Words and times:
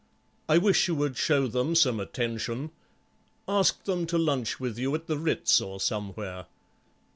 "I 0.49 0.57
wish 0.57 0.87
you 0.87 0.95
would 0.95 1.15
show 1.15 1.45
them 1.45 1.75
some 1.75 1.99
attention. 1.99 2.71
Ask 3.47 3.83
them 3.83 4.07
to 4.07 4.17
lunch 4.17 4.59
with 4.59 4.79
you 4.79 4.95
at 4.95 5.05
the 5.05 5.19
Ritz 5.19 5.61
or 5.61 5.79
somewhere." 5.79 6.47